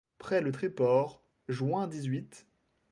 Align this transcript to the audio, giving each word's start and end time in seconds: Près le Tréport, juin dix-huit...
Près 0.17 0.41
le 0.41 0.51
Tréport, 0.51 1.23
juin 1.47 1.87
dix-huit... 1.87 2.47